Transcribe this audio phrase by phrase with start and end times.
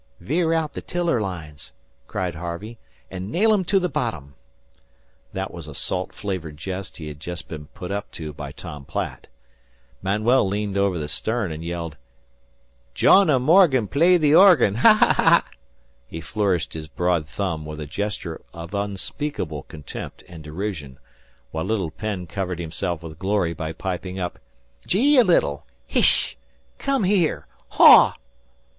[0.19, 1.73] "Veer out the tiller lines,"
[2.07, 2.79] cried Harvey,
[3.11, 4.33] "and nail 'em to the bottom!"
[5.31, 9.27] That was a salt flavoured jest he had been put up to by Tom Platt.
[10.01, 11.97] Manuel leaned over the stern and yelled:
[12.95, 14.77] "Johanna Morgan play the organ!
[14.77, 15.43] Ahaaaa!"
[16.07, 20.97] He flourished his broad thumb with a gesture of unspeakable contempt and derision,
[21.51, 24.39] while little Penn covered himself with glory by piping up:
[24.87, 25.67] "Gee a little!
[25.87, 26.37] Hssh!
[26.79, 27.45] Come here.
[27.77, 28.15] Haw!"